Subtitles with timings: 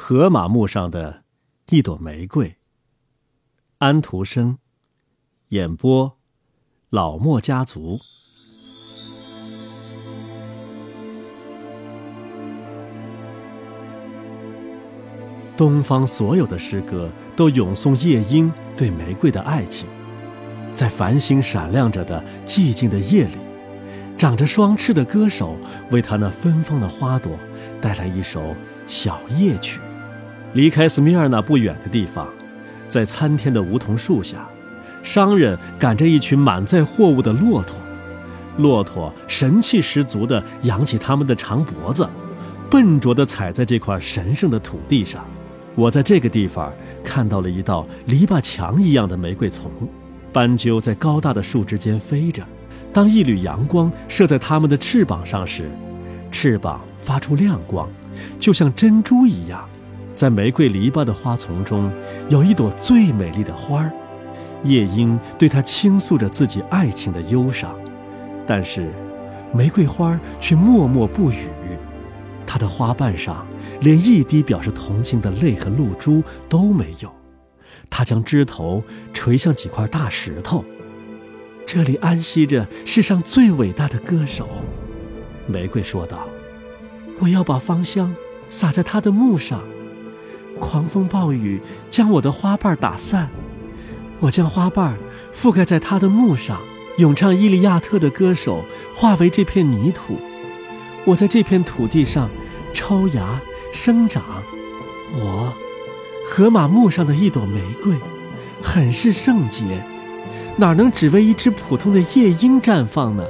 [0.00, 1.24] 河马木上的
[1.70, 2.56] 一朵玫瑰。
[3.78, 4.56] 安徒生，
[5.48, 6.16] 演播，
[6.88, 7.98] 老莫家族。
[15.56, 19.86] 东方所有的诗歌都咏颂夜莺对玫瑰的爱情，
[20.72, 23.36] 在繁星闪亮着的寂静的夜里，
[24.16, 25.58] 长着双翅的歌手
[25.90, 27.36] 为他那芬芳的花朵
[27.82, 28.54] 带来一首
[28.86, 29.80] 小夜曲。
[30.54, 32.28] 离开斯米尔纳不远的地方，
[32.88, 34.48] 在参天的梧桐树下，
[35.02, 37.76] 商人赶着一群满载货物的骆驼，
[38.56, 42.08] 骆驼神气十足地扬起他们的长脖子，
[42.70, 45.24] 笨拙地踩在这块神圣的土地上。
[45.74, 46.72] 我在这个地方
[47.04, 49.70] 看到了一道篱笆墙一样的玫瑰丛，
[50.32, 52.42] 斑鸠在高大的树枝间飞着。
[52.92, 55.70] 当一缕阳光射在它们的翅膀上时，
[56.32, 57.88] 翅膀发出亮光，
[58.40, 59.68] 就像珍珠一样。
[60.18, 61.92] 在玫瑰篱笆的花丛中，
[62.28, 63.92] 有一朵最美丽的花儿。
[64.64, 67.78] 夜莺对它倾诉着自己爱情的忧伤，
[68.44, 68.92] 但是，
[69.54, 71.46] 玫瑰花却默默不语。
[72.44, 73.46] 它的花瓣上
[73.80, 77.14] 连一滴表示同情的泪和露珠都没有，
[77.88, 78.82] 它将枝头
[79.14, 80.64] 垂向几块大石头。
[81.64, 84.48] 这里安息着世上最伟大的歌手，
[85.46, 86.26] 玫瑰说道
[87.22, 88.12] ：“我要把芳香
[88.48, 89.62] 洒在他的墓上。
[90.58, 91.60] 狂风暴雨
[91.90, 93.30] 将我的花瓣打散，
[94.20, 94.98] 我将花瓣
[95.34, 96.60] 覆盖在他的墓上。
[96.98, 100.18] 咏唱《伊利亚特》的歌手化为这片泥土。”
[101.06, 102.28] 我在这片土地上
[102.74, 103.40] 抽芽
[103.72, 104.22] 生长，
[105.14, 105.54] 我
[106.28, 107.94] 河马木上的一朵玫瑰，
[108.60, 109.82] 很是圣洁，
[110.56, 113.24] 哪能只为一只普通的夜莺绽放呢？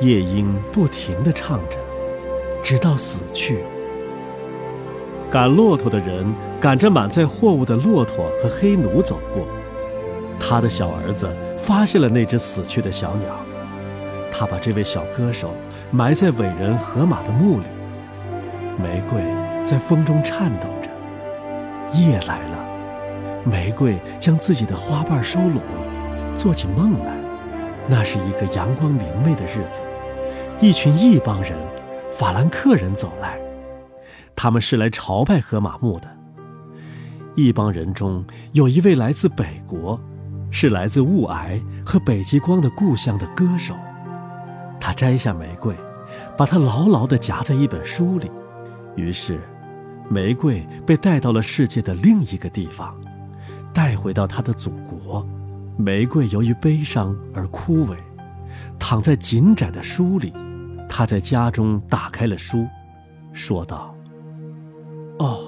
[0.00, 1.76] 夜莺不停地唱着，
[2.62, 3.58] 直到死去。
[5.30, 6.26] 赶骆驼的人
[6.58, 9.46] 赶着满载货物的骆驼和黑奴走过，
[10.40, 13.26] 他的小儿子发现了那只死去的小鸟。
[14.32, 15.54] 他把这位小歌手
[15.90, 17.66] 埋在伟人河马的墓里。
[18.82, 19.20] 玫瑰
[19.66, 20.88] 在风中颤抖着。
[21.92, 22.64] 夜来了，
[23.44, 25.60] 玫瑰将自己的花瓣收拢，
[26.36, 27.12] 做起梦来。
[27.86, 29.80] 那是一个阳光明媚的日子。
[30.60, 31.52] 一群异邦人，
[32.12, 33.38] 法兰克人走来，
[34.40, 36.16] 他们是来朝拜河马墓的。
[37.34, 40.00] 一帮人中有一位来自北国，
[40.52, 43.74] 是来自雾霭和北极光的故乡的歌手。
[44.78, 45.74] 他摘下玫瑰，
[46.36, 48.30] 把它牢牢地夹在一本书里。
[48.94, 49.40] 于是，
[50.08, 52.94] 玫瑰被带到了世界的另一个地方，
[53.74, 55.26] 带回到他的祖国。
[55.76, 57.96] 玫瑰由于悲伤而枯萎，
[58.78, 60.32] 躺在紧窄的书里。
[60.88, 62.68] 他在家中打开了书，
[63.32, 63.94] 说道
[65.18, 65.40] ：“哦，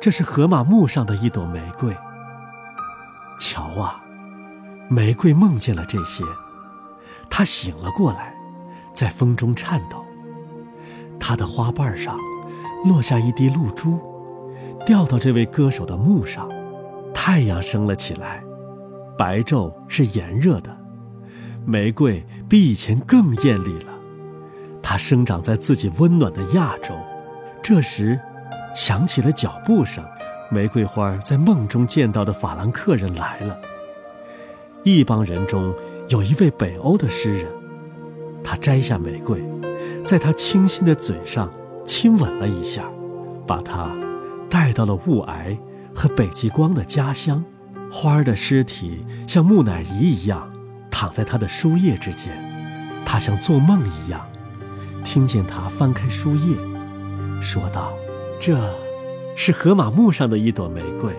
[0.00, 1.96] 这是河马木上的一朵玫瑰。
[3.38, 4.02] 瞧啊，
[4.88, 6.24] 玫瑰梦见了这些。”
[7.30, 8.34] 它醒了过来，
[8.94, 10.04] 在风中颤抖。
[11.18, 12.16] 它的花瓣上
[12.84, 13.98] 落下一滴露珠，
[14.86, 16.48] 掉到这位歌手的墓上。
[17.12, 18.44] 太阳升了起来，
[19.16, 20.76] 白昼是炎热的。
[21.64, 23.92] 玫瑰比以前更艳丽了。
[24.82, 26.94] 它生长在自己温暖的亚洲。
[27.62, 28.20] 这时，
[28.74, 30.04] 响起了脚步声。
[30.50, 33.58] 玫瑰花在梦中见到的法兰克人来了。
[34.82, 35.74] 一帮人中。
[36.08, 37.50] 有一位北欧的诗人，
[38.44, 39.42] 他摘下玫瑰，
[40.04, 41.50] 在他清新的嘴上
[41.86, 42.84] 亲吻了一下，
[43.46, 43.90] 把它
[44.50, 45.56] 带到了雾霭
[45.94, 47.42] 和北极光的家乡。
[47.90, 50.52] 花儿的尸体像木乃伊一样
[50.90, 52.28] 躺在他的书页之间，
[53.06, 54.28] 他像做梦一样，
[55.04, 56.54] 听见他翻开书页，
[57.40, 57.94] 说道
[58.40, 58.58] ：“这，
[59.36, 61.12] 是河马墓上的一朵玫瑰。”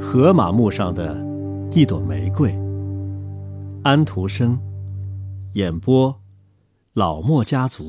[0.00, 1.16] 河马墓上的
[1.70, 2.52] 一朵玫瑰。
[3.84, 4.58] 安徒生，
[5.52, 6.20] 演播，
[6.94, 7.84] 老莫家族。